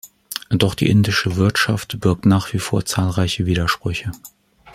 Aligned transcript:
Doch 0.49 0.73
die 0.73 0.89
indische 0.89 1.35
Wirtschaft 1.35 1.99
birgt 1.99 2.25
nach 2.25 2.53
wie 2.53 2.57
vor 2.57 2.85
zahlreiche 2.85 3.45
Widersprüche. 3.45 4.11